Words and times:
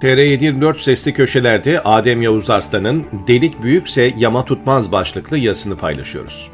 TR724 0.00 0.82
sesli 0.82 1.14
köşelerde 1.14 1.80
Adem 1.80 2.22
Yavuz 2.22 2.50
Arslan'ın 2.50 3.06
Delik 3.26 3.62
Büyükse 3.62 4.12
Yama 4.18 4.44
Tutmaz 4.44 4.92
başlıklı 4.92 5.38
yazısını 5.38 5.76
paylaşıyoruz. 5.76 6.50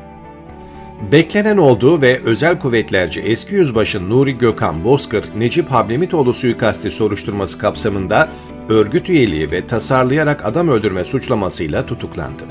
Beklenen 1.12 1.56
olduğu 1.56 2.03
ve 2.03 2.21
özel 2.24 2.59
kuvvetlerce 2.59 3.21
eski 3.21 3.54
yüzbaşı 3.54 4.09
Nuri 4.09 4.38
Gökhan 4.38 4.85
Bozkır, 4.85 5.24
Necip 5.38 5.71
Hablemitoğlu 5.71 6.35
suikasti 6.35 6.90
soruşturması 6.90 7.59
kapsamında 7.59 8.29
örgüt 8.68 9.09
üyeliği 9.09 9.50
ve 9.50 9.66
tasarlayarak 9.66 10.44
adam 10.44 10.68
öldürme 10.68 11.04
suçlamasıyla 11.04 11.86
tutuklandı. 11.86 12.42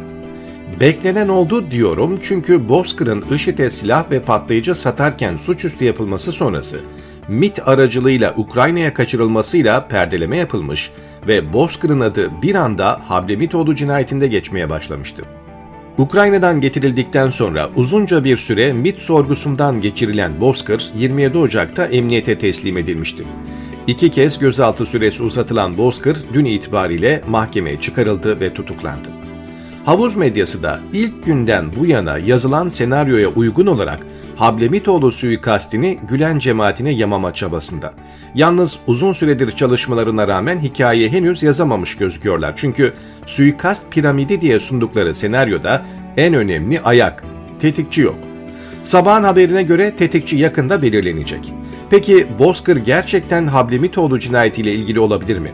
Beklenen 0.79 1.27
oldu 1.27 1.71
diyorum 1.71 2.19
çünkü 2.23 2.69
Bozkır'ın 2.69 3.23
IŞİD'e 3.35 3.69
silah 3.69 4.11
ve 4.11 4.21
patlayıcı 4.21 4.75
satarken 4.75 5.37
suçüstü 5.37 5.85
yapılması 5.85 6.31
sonrası 6.31 6.79
MIT 7.27 7.67
aracılığıyla 7.67 8.33
Ukrayna'ya 8.37 8.93
kaçırılmasıyla 8.93 9.87
perdeleme 9.87 10.37
yapılmış 10.37 10.91
ve 11.27 11.53
Bozkır'ın 11.53 11.99
adı 11.99 12.31
bir 12.41 12.55
anda 12.55 13.01
Hablemitoğlu 13.07 13.75
cinayetinde 13.75 14.27
geçmeye 14.27 14.69
başlamıştı. 14.69 15.21
Ukrayna'dan 15.97 16.61
getirildikten 16.61 17.29
sonra 17.29 17.69
uzunca 17.75 18.23
bir 18.23 18.37
süre 18.37 18.73
MIT 18.73 18.99
sorgusundan 18.99 19.81
geçirilen 19.81 20.41
Bozkır 20.41 20.91
27 20.97 21.37
Ocak'ta 21.37 21.85
emniyete 21.85 22.37
teslim 22.37 22.77
edilmişti. 22.77 23.23
İki 23.87 24.09
kez 24.09 24.39
gözaltı 24.39 24.85
süresi 24.85 25.23
uzatılan 25.23 25.77
Bozkır 25.77 26.17
dün 26.33 26.45
itibariyle 26.45 27.21
mahkemeye 27.27 27.81
çıkarıldı 27.81 28.39
ve 28.39 28.53
tutuklandı. 28.53 29.09
Havuz 29.85 30.15
medyası 30.15 30.63
da 30.63 30.79
ilk 30.93 31.25
günden 31.25 31.65
bu 31.79 31.85
yana 31.85 32.17
yazılan 32.17 32.69
senaryoya 32.69 33.27
uygun 33.27 33.65
olarak 33.65 33.99
Hablemitoğlu 34.35 35.11
suikastini 35.11 35.99
Gülen 36.09 36.39
cemaatine 36.39 36.91
yamama 36.91 37.33
çabasında. 37.33 37.93
Yalnız 38.35 38.77
uzun 38.87 39.13
süredir 39.13 39.51
çalışmalarına 39.51 40.27
rağmen 40.27 40.59
hikayeyi 40.59 41.11
henüz 41.11 41.43
yazamamış 41.43 41.97
gözüküyorlar. 41.97 42.53
Çünkü 42.55 42.93
suikast 43.25 43.83
piramidi 43.91 44.41
diye 44.41 44.59
sundukları 44.59 45.15
senaryoda 45.15 45.85
en 46.17 46.33
önemli 46.33 46.81
ayak, 46.81 47.23
tetikçi 47.59 48.01
yok. 48.01 48.15
Sabahın 48.83 49.23
haberine 49.23 49.63
göre 49.63 49.95
tetikçi 49.95 50.37
yakında 50.37 50.81
belirlenecek. 50.81 51.53
Peki 51.89 52.27
Bozkır 52.39 52.77
gerçekten 52.77 53.47
Hablemitoğlu 53.47 54.19
cinayetiyle 54.19 54.73
ilgili 54.73 54.99
olabilir 54.99 55.37
mi? 55.37 55.51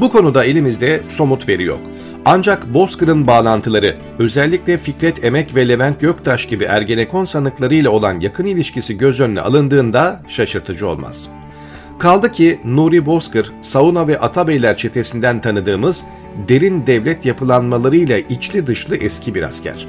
Bu 0.00 0.12
konuda 0.12 0.44
elimizde 0.44 1.00
somut 1.08 1.48
veri 1.48 1.62
yok. 1.62 1.80
Ancak 2.24 2.74
Bozkır'ın 2.74 3.26
bağlantıları, 3.26 3.96
özellikle 4.18 4.78
Fikret 4.78 5.24
Emek 5.24 5.54
ve 5.54 5.68
Levent 5.68 6.00
Göktaş 6.00 6.46
gibi 6.46 6.64
Ergenekon 6.64 7.24
sanıklarıyla 7.24 7.90
olan 7.90 8.20
yakın 8.20 8.44
ilişkisi 8.44 8.98
göz 8.98 9.20
önüne 9.20 9.40
alındığında 9.40 10.22
şaşırtıcı 10.28 10.86
olmaz. 10.86 11.28
Kaldı 11.98 12.32
ki 12.32 12.60
Nuri 12.64 13.06
Bozkır, 13.06 13.52
Sauna 13.60 14.06
ve 14.08 14.18
Atabeyler 14.18 14.76
çetesinden 14.76 15.40
tanıdığımız 15.40 16.04
derin 16.48 16.86
devlet 16.86 17.26
yapılanmalarıyla 17.26 18.18
içli 18.18 18.66
dışlı 18.66 18.96
eski 18.96 19.34
bir 19.34 19.42
asker. 19.42 19.86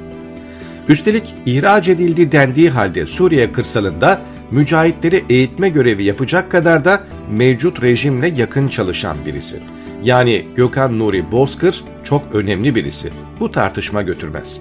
Üstelik 0.88 1.34
ihraç 1.46 1.88
edildi 1.88 2.32
dendiği 2.32 2.70
halde 2.70 3.06
Suriye 3.06 3.52
kırsalında 3.52 4.22
mücahitleri 4.50 5.24
eğitme 5.28 5.68
görevi 5.68 6.04
yapacak 6.04 6.50
kadar 6.50 6.84
da 6.84 7.00
mevcut 7.30 7.82
rejimle 7.82 8.28
yakın 8.36 8.68
çalışan 8.68 9.16
birisi. 9.26 9.60
Yani 10.04 10.46
Gökhan 10.56 10.98
Nuri 10.98 11.32
Bozkır 11.32 11.84
çok 12.04 12.34
önemli 12.34 12.74
birisi. 12.74 13.10
Bu 13.40 13.52
tartışma 13.52 14.02
götürmez. 14.02 14.60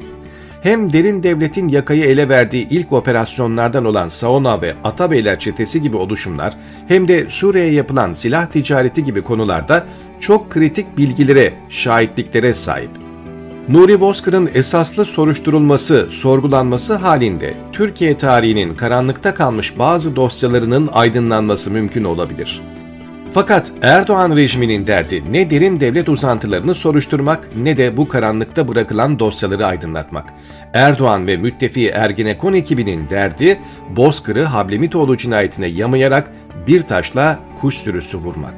Hem 0.61 0.93
derin 0.93 1.23
devletin 1.23 1.67
yakayı 1.67 2.03
ele 2.03 2.29
verdiği 2.29 2.67
ilk 2.69 2.91
operasyonlardan 2.91 3.85
olan 3.85 4.09
Saona 4.09 4.61
ve 4.61 4.73
Atabeyler 4.83 5.39
çetesi 5.39 5.81
gibi 5.81 5.97
oluşumlar 5.97 6.57
hem 6.87 7.07
de 7.07 7.29
Suriye'ye 7.29 7.71
yapılan 7.71 8.13
silah 8.13 8.45
ticareti 8.45 9.03
gibi 9.03 9.21
konularda 9.21 9.87
çok 10.19 10.51
kritik 10.51 10.97
bilgilere, 10.97 11.53
şahitliklere 11.69 12.53
sahip. 12.53 12.91
Nuri 13.69 13.99
Bozkır'ın 13.99 14.49
esaslı 14.53 15.05
soruşturulması, 15.05 16.07
sorgulanması 16.11 16.95
halinde 16.95 17.53
Türkiye 17.73 18.17
tarihinin 18.17 18.75
karanlıkta 18.75 19.35
kalmış 19.35 19.79
bazı 19.79 20.15
dosyalarının 20.15 20.89
aydınlanması 20.93 21.71
mümkün 21.71 22.03
olabilir. 22.03 22.61
Fakat 23.33 23.71
Erdoğan 23.81 24.35
rejiminin 24.35 24.87
derdi 24.87 25.23
ne 25.31 25.49
derin 25.49 25.79
devlet 25.79 26.09
uzantılarını 26.09 26.75
soruşturmak 26.75 27.49
ne 27.55 27.77
de 27.77 27.97
bu 27.97 28.07
karanlıkta 28.07 28.67
bırakılan 28.67 29.19
dosyaları 29.19 29.65
aydınlatmak. 29.65 30.33
Erdoğan 30.73 31.27
ve 31.27 31.37
müttefiği 31.37 31.89
Ergenekon 31.89 32.53
ekibinin 32.53 33.09
derdi 33.09 33.59
Bozkır'ı 33.95 34.43
Hablemitoğlu 34.43 35.17
cinayetine 35.17 35.67
yamayarak 35.67 36.31
bir 36.67 36.81
taşla 36.81 37.39
kuş 37.61 37.75
sürüsü 37.75 38.17
vurmak. 38.17 38.53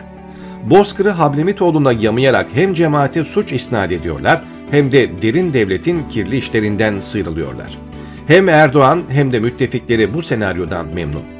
Bozkır'ı 0.63 1.09
Hablemitoğlu'na 1.09 1.91
yamayarak 1.91 2.47
hem 2.53 2.73
cemaate 2.73 3.23
suç 3.23 3.53
isnat 3.53 3.91
ediyorlar 3.91 4.41
hem 4.71 4.91
de 4.91 5.21
derin 5.21 5.53
devletin 5.53 6.09
kirli 6.09 6.37
işlerinden 6.37 6.99
sıyrılıyorlar. 6.99 7.77
Hem 8.27 8.49
Erdoğan 8.49 9.03
hem 9.09 9.31
de 9.31 9.39
müttefikleri 9.39 10.13
bu 10.13 10.23
senaryodan 10.23 10.87
memnun. 10.87 11.34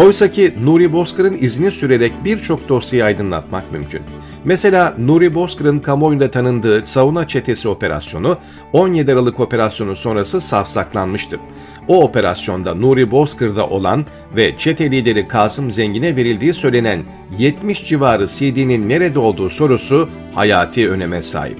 Oysa 0.00 0.30
ki 0.30 0.54
Nuri 0.64 0.92
Bozkır'ın 0.92 1.36
izini 1.40 1.72
sürerek 1.72 2.12
birçok 2.24 2.68
dosyayı 2.68 3.04
aydınlatmak 3.04 3.72
mümkün. 3.72 4.00
Mesela 4.44 4.94
Nuri 4.98 5.34
Bozkır'ın 5.34 5.78
kamuoyunda 5.78 6.30
tanındığı 6.30 6.86
savuna 6.86 7.28
çetesi 7.28 7.68
operasyonu 7.68 8.38
17 8.72 9.12
Aralık 9.12 9.40
operasyonu 9.40 9.96
sonrası 9.96 10.40
safsaklanmıştı. 10.40 11.40
O 11.88 12.02
operasyonda 12.02 12.74
Nuri 12.74 13.10
Bozkır'da 13.10 13.68
olan 13.68 14.06
ve 14.36 14.56
çete 14.56 14.90
lideri 14.90 15.28
Kasım 15.28 15.70
Zengin'e 15.70 16.16
verildiği 16.16 16.54
söylenen 16.54 17.02
70 17.38 17.84
civarı 17.84 18.26
CD'nin 18.26 18.88
nerede 18.88 19.18
olduğu 19.18 19.50
sorusu 19.50 20.08
hayati 20.34 20.90
öneme 20.90 21.22
sahip. 21.22 21.58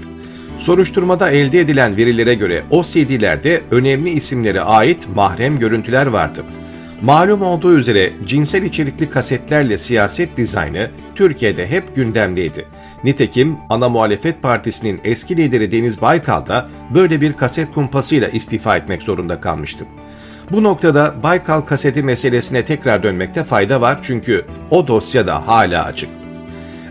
Soruşturmada 0.59 1.31
elde 1.31 1.59
edilen 1.59 1.97
verilere 1.97 2.33
göre 2.33 2.63
o 2.69 2.83
CD'lerde 2.83 3.61
önemli 3.71 4.09
isimlere 4.09 4.61
ait 4.61 5.07
mahrem 5.15 5.59
görüntüler 5.59 6.05
vardı. 6.05 6.43
Malum 7.01 7.41
olduğu 7.41 7.77
üzere 7.77 8.13
cinsel 8.25 8.63
içerikli 8.63 9.09
kasetlerle 9.09 9.77
siyaset 9.77 10.37
dizaynı 10.37 10.89
Türkiye'de 11.15 11.67
hep 11.67 11.95
gündemdeydi. 11.95 12.65
Nitekim 13.03 13.57
ana 13.69 13.89
muhalefet 13.89 14.41
partisinin 14.41 15.01
eski 15.03 15.37
lideri 15.37 15.71
Deniz 15.71 16.01
Baykal 16.01 16.45
da 16.45 16.69
böyle 16.93 17.21
bir 17.21 17.33
kaset 17.33 17.73
kumpasıyla 17.73 18.27
istifa 18.27 18.77
etmek 18.77 19.03
zorunda 19.03 19.41
kalmıştı. 19.41 19.85
Bu 20.51 20.63
noktada 20.63 21.15
Baykal 21.23 21.61
kaseti 21.61 22.03
meselesine 22.03 22.65
tekrar 22.65 23.03
dönmekte 23.03 23.43
fayda 23.43 23.81
var 23.81 23.99
çünkü 24.01 24.45
o 24.71 24.87
dosya 24.87 25.27
da 25.27 25.47
hala 25.47 25.85
açık. 25.85 26.09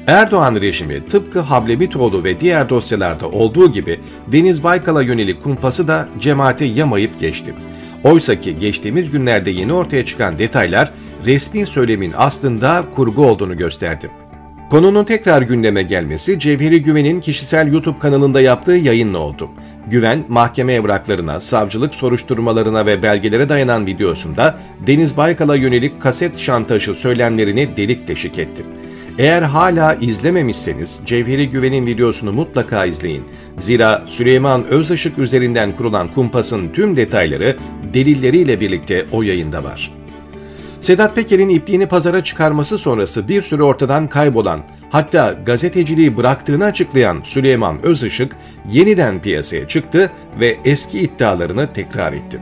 Erdoğan 0.06 0.54
rejimi 0.54 1.06
tıpkı 1.06 1.40
Hablemitoğlu 1.40 2.24
ve 2.24 2.40
diğer 2.40 2.68
dosyalarda 2.68 3.28
olduğu 3.28 3.72
gibi 3.72 4.00
Deniz 4.26 4.62
Baykal'a 4.62 5.02
yönelik 5.02 5.44
kumpası 5.44 5.88
da 5.88 6.08
cemaate 6.18 6.64
yamayıp 6.64 7.20
geçti. 7.20 7.54
Oysa 8.04 8.40
ki 8.40 8.58
geçtiğimiz 8.58 9.10
günlerde 9.10 9.50
yeni 9.50 9.72
ortaya 9.72 10.06
çıkan 10.06 10.38
detaylar 10.38 10.92
resmi 11.26 11.66
söylemin 11.66 12.12
aslında 12.16 12.84
kurgu 12.94 13.26
olduğunu 13.26 13.56
gösterdi. 13.56 14.10
Konunun 14.70 15.04
tekrar 15.04 15.42
gündeme 15.42 15.82
gelmesi 15.82 16.38
Cevheri 16.38 16.82
Güven'in 16.82 17.20
kişisel 17.20 17.72
YouTube 17.72 17.98
kanalında 17.98 18.40
yaptığı 18.40 18.72
yayınla 18.72 19.18
oldu. 19.18 19.50
Güven, 19.86 20.24
mahkeme 20.28 20.72
evraklarına, 20.72 21.40
savcılık 21.40 21.94
soruşturmalarına 21.94 22.86
ve 22.86 23.02
belgelere 23.02 23.48
dayanan 23.48 23.86
videosunda 23.86 24.58
Deniz 24.86 25.16
Baykal'a 25.16 25.56
yönelik 25.56 26.02
kaset 26.02 26.38
şantajı 26.38 26.94
söylemlerini 26.94 27.76
delik 27.76 28.08
deşik 28.08 28.38
etti. 28.38 28.62
Eğer 29.18 29.42
hala 29.42 29.94
izlememişseniz 29.94 31.00
Cevheri 31.06 31.50
Güven'in 31.50 31.86
videosunu 31.86 32.32
mutlaka 32.32 32.84
izleyin. 32.84 33.24
Zira 33.58 34.02
Süleyman 34.06 34.64
Özışık 34.64 35.18
üzerinden 35.18 35.76
kurulan 35.76 36.08
kumpasın 36.08 36.68
tüm 36.68 36.96
detayları 36.96 37.56
delilleriyle 37.94 38.60
birlikte 38.60 39.06
o 39.12 39.22
yayında 39.22 39.64
var. 39.64 39.92
Sedat 40.80 41.16
Peker'in 41.16 41.48
ipliğini 41.48 41.86
pazara 41.86 42.24
çıkarması 42.24 42.78
sonrası 42.78 43.28
bir 43.28 43.42
süre 43.42 43.62
ortadan 43.62 44.08
kaybolan, 44.08 44.60
hatta 44.90 45.36
gazeteciliği 45.46 46.16
bıraktığını 46.16 46.64
açıklayan 46.64 47.22
Süleyman 47.24 47.82
Özışık 47.82 48.36
yeniden 48.72 49.22
piyasaya 49.22 49.68
çıktı 49.68 50.10
ve 50.40 50.56
eski 50.64 50.98
iddialarını 50.98 51.72
tekrar 51.72 52.12
etti. 52.12 52.40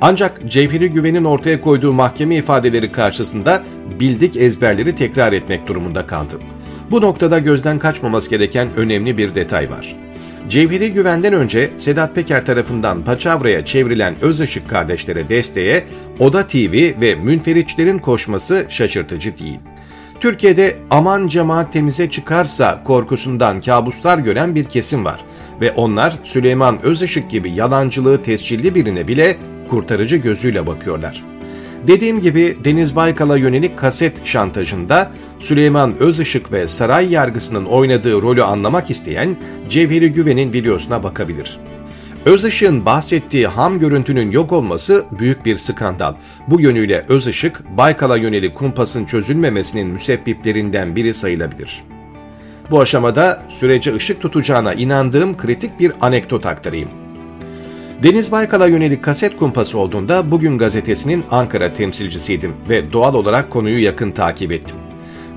Ancak 0.00 0.50
Cevheri 0.50 0.90
Güven'in 0.90 1.24
ortaya 1.24 1.60
koyduğu 1.60 1.92
mahkeme 1.92 2.36
ifadeleri 2.36 2.92
karşısında 2.92 3.62
bildik 4.00 4.36
ezberleri 4.36 4.96
tekrar 4.96 5.32
etmek 5.32 5.66
durumunda 5.66 6.06
kaldı. 6.06 6.38
Bu 6.90 7.00
noktada 7.00 7.38
gözden 7.38 7.78
kaçmaması 7.78 8.30
gereken 8.30 8.68
önemli 8.76 9.18
bir 9.18 9.34
detay 9.34 9.70
var. 9.70 9.96
Cevheri 10.48 10.92
Güven'den 10.92 11.32
önce 11.32 11.70
Sedat 11.76 12.14
Peker 12.14 12.46
tarafından 12.46 13.04
Paçavra'ya 13.04 13.64
çevrilen 13.64 14.14
Özışık 14.20 14.68
kardeşlere 14.68 15.28
desteğe 15.28 15.84
Oda 16.18 16.46
TV 16.46 17.00
ve 17.00 17.14
münferitçilerin 17.14 17.98
koşması 17.98 18.66
şaşırtıcı 18.68 19.38
değil. 19.38 19.58
Türkiye'de 20.20 20.76
aman 20.90 21.28
cemaat 21.28 21.72
temize 21.72 22.10
çıkarsa 22.10 22.84
korkusundan 22.84 23.60
kabuslar 23.60 24.18
gören 24.18 24.54
bir 24.54 24.64
kesim 24.64 25.04
var 25.04 25.20
ve 25.60 25.72
onlar 25.72 26.14
Süleyman 26.24 26.82
Özışık 26.82 27.30
gibi 27.30 27.50
yalancılığı 27.50 28.22
tescilli 28.22 28.74
birine 28.74 29.08
bile 29.08 29.36
kurtarıcı 29.68 30.16
gözüyle 30.16 30.66
bakıyorlar. 30.66 31.24
Dediğim 31.86 32.20
gibi 32.20 32.56
Deniz 32.64 32.96
Baykal'a 32.96 33.36
yönelik 33.36 33.78
kaset 33.78 34.26
şantajında 34.26 35.10
Süleyman 35.40 35.98
Özışık 36.00 36.52
ve 36.52 36.68
saray 36.68 37.12
yargısının 37.12 37.64
oynadığı 37.64 38.22
rolü 38.22 38.42
anlamak 38.42 38.90
isteyen 38.90 39.36
Cevheri 39.68 40.12
Güven'in 40.12 40.52
videosuna 40.52 41.02
bakabilir. 41.02 41.58
Özışık'ın 42.24 42.86
bahsettiği 42.86 43.46
ham 43.46 43.78
görüntünün 43.78 44.30
yok 44.30 44.52
olması 44.52 45.04
büyük 45.18 45.44
bir 45.44 45.56
skandal. 45.56 46.14
Bu 46.48 46.60
yönüyle 46.60 47.04
Özışık, 47.08 47.76
Baykal'a 47.76 48.16
yönelik 48.16 48.54
kumpasın 48.54 49.04
çözülmemesinin 49.04 49.86
müsebbiplerinden 49.86 50.96
biri 50.96 51.14
sayılabilir. 51.14 51.82
Bu 52.70 52.80
aşamada 52.80 53.42
sürece 53.48 53.94
ışık 53.94 54.20
tutacağına 54.20 54.74
inandığım 54.74 55.36
kritik 55.36 55.80
bir 55.80 55.92
anekdot 56.00 56.46
aktarayım. 56.46 57.07
Deniz 58.02 58.32
Baykal'a 58.32 58.66
yönelik 58.66 59.04
kaset 59.04 59.36
kumpası 59.36 59.78
olduğunda 59.78 60.30
Bugün 60.30 60.58
gazetesinin 60.58 61.24
Ankara 61.30 61.74
temsilcisiydim 61.74 62.54
ve 62.68 62.92
doğal 62.92 63.14
olarak 63.14 63.50
konuyu 63.50 63.84
yakın 63.84 64.10
takip 64.10 64.52
ettim. 64.52 64.76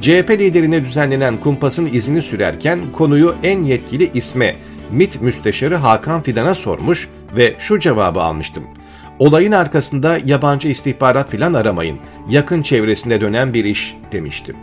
CHP 0.01 0.29
liderine 0.29 0.85
düzenlenen 0.85 1.37
kumpasın 1.37 1.85
izini 1.85 2.21
sürerken 2.21 2.79
konuyu 2.93 3.35
en 3.43 3.63
yetkili 3.63 4.11
isme 4.13 4.55
MİT 4.91 5.21
Müsteşarı 5.21 5.75
Hakan 5.75 6.21
Fidan'a 6.21 6.55
sormuş 6.55 7.09
ve 7.35 7.55
şu 7.59 7.79
cevabı 7.79 8.21
almıştım. 8.21 8.63
Olayın 9.19 9.51
arkasında 9.51 10.17
yabancı 10.25 10.67
istihbarat 10.67 11.29
filan 11.29 11.53
aramayın, 11.53 11.97
yakın 12.29 12.61
çevresinde 12.61 13.21
dönen 13.21 13.53
bir 13.53 13.65
iş 13.65 13.97
demiştim. 14.11 14.55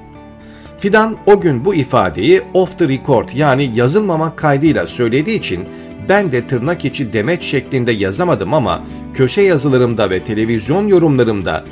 Fidan 0.78 1.16
o 1.26 1.40
gün 1.40 1.64
bu 1.64 1.74
ifadeyi 1.74 2.42
off 2.54 2.78
the 2.78 2.88
record 2.88 3.28
yani 3.34 3.70
yazılmamak 3.74 4.36
kaydıyla 4.36 4.86
söylediği 4.86 5.38
için 5.38 5.68
ben 6.08 6.32
de 6.32 6.46
tırnak 6.46 6.84
içi 6.84 7.12
demet 7.12 7.42
şeklinde 7.42 7.92
yazamadım 7.92 8.54
ama 8.54 8.82
köşe 9.14 9.42
yazılarımda 9.42 10.10
ve 10.10 10.24
televizyon 10.24 10.88
yorumlarımda 10.88 11.64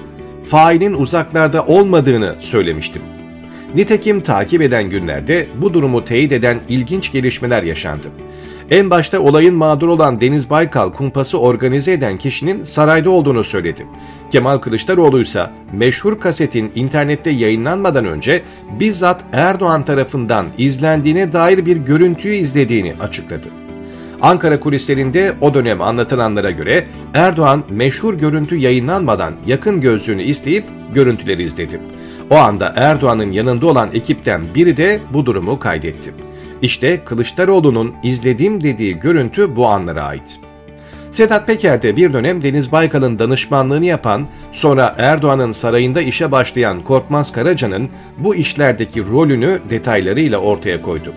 failin 0.44 0.94
uzaklarda 0.94 1.66
olmadığını 1.66 2.34
söylemiştim. 2.40 3.02
Nitekim 3.74 4.20
takip 4.20 4.62
eden 4.62 4.90
günlerde 4.90 5.46
bu 5.60 5.74
durumu 5.74 6.04
teyit 6.04 6.32
eden 6.32 6.60
ilginç 6.68 7.12
gelişmeler 7.12 7.62
yaşandı. 7.62 8.08
En 8.70 8.90
başta 8.90 9.20
olayın 9.20 9.54
mağdur 9.54 9.88
olan 9.88 10.20
Deniz 10.20 10.50
Baykal 10.50 10.92
kumpası 10.92 11.38
organize 11.38 11.92
eden 11.92 12.18
kişinin 12.18 12.64
sarayda 12.64 13.10
olduğunu 13.10 13.44
söyledi. 13.44 13.86
Kemal 14.30 14.58
Kılıçdaroğlu 14.58 15.22
ise 15.22 15.50
meşhur 15.72 16.20
kasetin 16.20 16.72
internette 16.74 17.30
yayınlanmadan 17.30 18.04
önce 18.04 18.42
bizzat 18.80 19.24
Erdoğan 19.32 19.84
tarafından 19.84 20.46
izlendiğine 20.58 21.32
dair 21.32 21.66
bir 21.66 21.76
görüntüyü 21.76 22.34
izlediğini 22.34 22.94
açıkladı. 23.00 23.65
Ankara 24.22 24.60
kulislerinde 24.60 25.32
o 25.40 25.54
dönem 25.54 25.80
anlatılanlara 25.80 26.50
göre 26.50 26.86
Erdoğan 27.14 27.64
meşhur 27.70 28.14
görüntü 28.14 28.56
yayınlanmadan 28.56 29.34
yakın 29.46 29.80
gözlüğünü 29.80 30.22
isteyip 30.22 30.64
görüntüleri 30.94 31.42
izledi. 31.42 31.80
O 32.30 32.34
anda 32.34 32.72
Erdoğan'ın 32.76 33.30
yanında 33.30 33.66
olan 33.66 33.88
ekipten 33.94 34.54
biri 34.54 34.76
de 34.76 35.00
bu 35.12 35.26
durumu 35.26 35.58
kaydetti. 35.58 36.14
İşte 36.62 37.04
Kılıçdaroğlu'nun 37.04 37.94
izlediğim 38.02 38.62
dediği 38.62 38.98
görüntü 39.00 39.56
bu 39.56 39.66
anlara 39.66 40.04
ait. 40.04 40.40
Sedat 41.12 41.46
Peker 41.46 41.82
de 41.82 41.96
bir 41.96 42.12
dönem 42.12 42.42
Deniz 42.42 42.72
Baykal'ın 42.72 43.18
danışmanlığını 43.18 43.84
yapan, 43.84 44.26
sonra 44.52 44.94
Erdoğan'ın 44.98 45.52
sarayında 45.52 46.02
işe 46.02 46.32
başlayan 46.32 46.84
Korkmaz 46.84 47.32
Karaca'nın 47.32 47.88
bu 48.18 48.34
işlerdeki 48.34 49.06
rolünü 49.06 49.58
detaylarıyla 49.70 50.38
ortaya 50.38 50.82
koydu. 50.82 51.12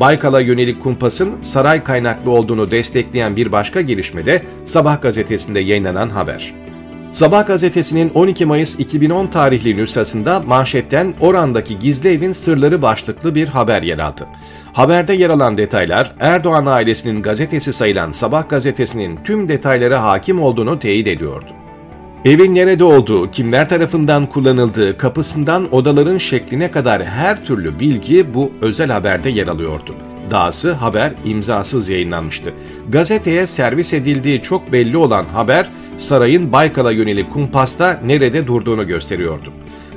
Baykal'a 0.00 0.40
yönelik 0.40 0.82
kumpasın 0.82 1.42
saray 1.42 1.84
kaynaklı 1.84 2.30
olduğunu 2.30 2.70
destekleyen 2.70 3.36
bir 3.36 3.52
başka 3.52 3.80
gelişmede 3.80 4.42
Sabah 4.64 5.02
gazetesinde 5.02 5.60
yayınlanan 5.60 6.08
haber. 6.08 6.54
Sabah 7.12 7.46
gazetesinin 7.46 8.10
12 8.14 8.46
Mayıs 8.46 8.80
2010 8.80 9.26
tarihli 9.26 9.76
nüshasında 9.76 10.40
manşetten 10.40 11.14
Oran'daki 11.20 11.78
gizli 11.78 12.08
evin 12.08 12.32
sırları 12.32 12.82
başlıklı 12.82 13.34
bir 13.34 13.48
haber 13.48 13.82
yer 13.82 13.98
aldı. 13.98 14.26
Haberde 14.72 15.12
yer 15.12 15.30
alan 15.30 15.58
detaylar 15.58 16.12
Erdoğan 16.20 16.66
ailesinin 16.66 17.22
gazetesi 17.22 17.72
sayılan 17.72 18.12
Sabah 18.12 18.48
gazetesinin 18.48 19.16
tüm 19.24 19.48
detaylara 19.48 20.02
hakim 20.02 20.42
olduğunu 20.42 20.78
teyit 20.78 21.06
ediyordu. 21.06 21.59
Evin 22.24 22.54
nerede 22.54 22.84
olduğu, 22.84 23.30
kimler 23.30 23.68
tarafından 23.68 24.26
kullanıldığı, 24.26 24.98
kapısından 24.98 25.74
odaların 25.74 26.18
şekline 26.18 26.70
kadar 26.70 27.04
her 27.04 27.44
türlü 27.44 27.80
bilgi 27.80 28.34
bu 28.34 28.52
özel 28.60 28.90
haberde 28.90 29.30
yer 29.30 29.46
alıyordu. 29.46 29.94
Dahası 30.30 30.72
haber 30.72 31.12
imzasız 31.24 31.88
yayınlanmıştı. 31.88 32.54
Gazeteye 32.88 33.46
servis 33.46 33.92
edildiği 33.94 34.42
çok 34.42 34.72
belli 34.72 34.96
olan 34.96 35.24
haber, 35.24 35.68
sarayın 35.96 36.52
Baykal'a 36.52 36.90
yönelik 36.90 37.32
kumpasta 37.32 38.00
nerede 38.04 38.46
durduğunu 38.46 38.86
gösteriyordu. 38.86 39.52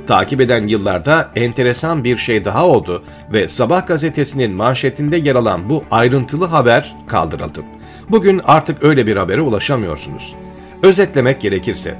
Takip 0.06 0.40
eden 0.40 0.66
yıllarda 0.66 1.30
enteresan 1.36 2.04
bir 2.04 2.16
şey 2.16 2.44
daha 2.44 2.66
oldu 2.66 3.02
ve 3.32 3.48
Sabah 3.48 3.86
gazetesinin 3.86 4.52
manşetinde 4.52 5.16
yer 5.16 5.34
alan 5.34 5.70
bu 5.70 5.82
ayrıntılı 5.90 6.44
haber 6.44 6.96
kaldırıldı. 7.06 7.60
Bugün 8.08 8.40
artık 8.44 8.84
öyle 8.84 9.06
bir 9.06 9.16
habere 9.16 9.40
ulaşamıyorsunuz. 9.40 10.34
Özetlemek 10.82 11.40
gerekirse, 11.40 11.94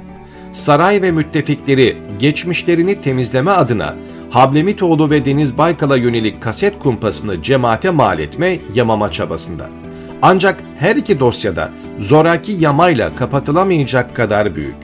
saray 0.55 1.01
ve 1.01 1.11
müttefikleri 1.11 1.97
geçmişlerini 2.19 3.01
temizleme 3.01 3.51
adına 3.51 3.95
Hablemitoğlu 4.29 5.09
ve 5.09 5.25
Deniz 5.25 5.57
Baykal'a 5.57 5.97
yönelik 5.97 6.41
kaset 6.41 6.79
kumpasını 6.79 7.41
cemaate 7.41 7.89
mal 7.89 8.19
etme 8.19 8.57
yamama 8.73 9.11
çabasında. 9.11 9.69
Ancak 10.21 10.59
her 10.79 10.95
iki 10.95 11.19
dosyada 11.19 11.71
zoraki 12.01 12.51
yamayla 12.51 13.15
kapatılamayacak 13.15 14.15
kadar 14.15 14.55
büyük. 14.55 14.75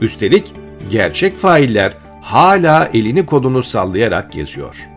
Üstelik 0.00 0.52
gerçek 0.90 1.38
failler 1.38 1.92
hala 2.22 2.90
elini 2.94 3.26
kolunu 3.26 3.62
sallayarak 3.62 4.32
geziyor.'' 4.32 4.95